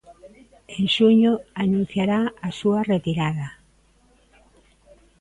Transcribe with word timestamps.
En 0.77 0.83
xuño 0.95 1.31
anunciará 1.63 2.19
a 2.47 2.49
súa 2.59 2.79
retirada. 2.93 3.47